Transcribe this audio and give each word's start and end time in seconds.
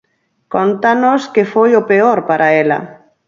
Cóntanos 0.53 1.21
que 1.33 1.43
foi 1.53 1.71
o 1.79 1.85
peor 1.89 2.17
para 2.29 2.47
ela. 2.61 2.79